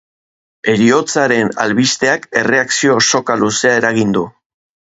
[0.71, 4.29] Heriotzaren albisteak erreakzio soka luzea eragin du.